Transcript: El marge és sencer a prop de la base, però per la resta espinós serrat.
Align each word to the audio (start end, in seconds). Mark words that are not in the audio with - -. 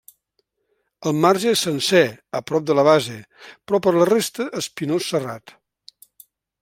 El 1.09 1.17
marge 1.25 1.51
és 1.57 1.65
sencer 1.67 2.01
a 2.39 2.41
prop 2.51 2.65
de 2.71 2.77
la 2.79 2.87
base, 2.89 3.19
però 3.67 3.81
per 3.89 3.95
la 3.99 4.09
resta 4.13 4.49
espinós 4.63 5.11
serrat. 5.13 5.55